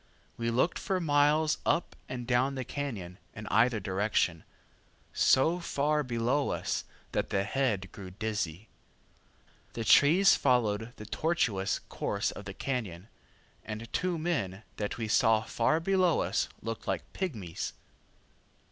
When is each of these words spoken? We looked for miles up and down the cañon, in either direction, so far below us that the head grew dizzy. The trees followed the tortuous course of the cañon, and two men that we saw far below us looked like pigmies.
We 0.35 0.49
looked 0.49 0.79
for 0.79 0.99
miles 0.99 1.59
up 1.63 1.95
and 2.09 2.25
down 2.25 2.55
the 2.55 2.65
cañon, 2.65 3.17
in 3.35 3.45
either 3.51 3.79
direction, 3.79 4.43
so 5.13 5.59
far 5.59 6.01
below 6.01 6.49
us 6.49 6.85
that 7.11 7.29
the 7.29 7.43
head 7.43 7.91
grew 7.91 8.09
dizzy. 8.09 8.67
The 9.73 9.83
trees 9.83 10.33
followed 10.35 10.93
the 10.95 11.05
tortuous 11.05 11.77
course 11.87 12.31
of 12.31 12.45
the 12.45 12.53
cañon, 12.55 13.09
and 13.63 13.93
two 13.93 14.17
men 14.17 14.63
that 14.77 14.97
we 14.97 15.07
saw 15.07 15.43
far 15.43 15.79
below 15.79 16.21
us 16.21 16.49
looked 16.63 16.87
like 16.87 17.03
pigmies. 17.13 17.73